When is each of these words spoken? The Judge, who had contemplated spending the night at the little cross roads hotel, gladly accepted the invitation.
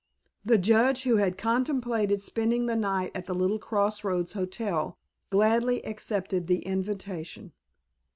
The 0.43 0.57
Judge, 0.57 1.03
who 1.03 1.17
had 1.17 1.37
contemplated 1.37 2.21
spending 2.23 2.65
the 2.65 2.75
night 2.75 3.11
at 3.13 3.27
the 3.27 3.35
little 3.35 3.59
cross 3.59 4.03
roads 4.03 4.33
hotel, 4.33 4.97
gladly 5.29 5.85
accepted 5.85 6.47
the 6.47 6.61
invitation. 6.63 7.53